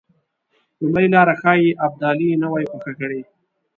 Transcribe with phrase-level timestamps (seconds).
[0.81, 3.21] لومړۍ لاره ښایي ابدالي نه وای خوښه کړې.